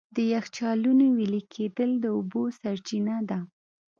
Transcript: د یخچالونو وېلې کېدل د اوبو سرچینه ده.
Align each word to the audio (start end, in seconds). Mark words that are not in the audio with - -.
د 0.15 0.17
یخچالونو 0.33 1.05
وېلې 1.17 1.41
کېدل 1.53 1.89
د 1.99 2.05
اوبو 2.15 2.41
سرچینه 2.59 3.15
ده. 3.29 3.39